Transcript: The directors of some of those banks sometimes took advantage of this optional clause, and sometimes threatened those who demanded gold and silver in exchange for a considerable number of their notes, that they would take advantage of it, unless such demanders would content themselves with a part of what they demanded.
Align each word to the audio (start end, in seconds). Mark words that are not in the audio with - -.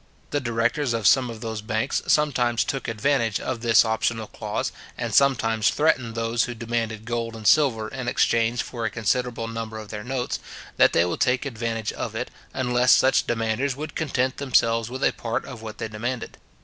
The 0.31 0.39
directors 0.41 0.93
of 0.95 1.05
some 1.05 1.29
of 1.29 1.41
those 1.41 1.61
banks 1.61 2.01
sometimes 2.07 2.63
took 2.63 2.87
advantage 2.87 3.39
of 3.39 3.61
this 3.61 3.85
optional 3.85 4.25
clause, 4.25 4.71
and 4.97 5.13
sometimes 5.13 5.69
threatened 5.69 6.15
those 6.15 6.45
who 6.45 6.55
demanded 6.55 7.05
gold 7.05 7.35
and 7.35 7.45
silver 7.45 7.87
in 7.87 8.07
exchange 8.07 8.63
for 8.63 8.83
a 8.83 8.89
considerable 8.89 9.47
number 9.47 9.77
of 9.77 9.89
their 9.89 10.03
notes, 10.03 10.39
that 10.77 10.93
they 10.93 11.05
would 11.05 11.19
take 11.21 11.45
advantage 11.45 11.93
of 11.93 12.15
it, 12.15 12.31
unless 12.51 12.95
such 12.95 13.27
demanders 13.27 13.75
would 13.75 13.93
content 13.93 14.37
themselves 14.37 14.89
with 14.89 15.03
a 15.03 15.13
part 15.13 15.45
of 15.45 15.61
what 15.61 15.77
they 15.77 15.87
demanded. 15.87 16.39